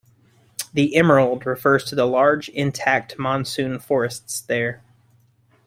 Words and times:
The 0.73 0.95
"emerald" 0.95 1.45
refers 1.45 1.83
to 1.83 1.93
the 1.93 2.05
large 2.07 2.49
intact 2.49 3.19
monsoon 3.19 3.77
forests 3.77 4.41
there. 4.41 4.81